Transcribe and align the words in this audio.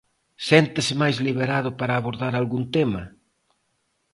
Séntese 0.47 0.93
máis 1.01 1.17
liberado 1.27 1.69
para 1.79 1.93
abordar 1.95 2.33
algún 2.35 2.63
tema? 2.75 3.03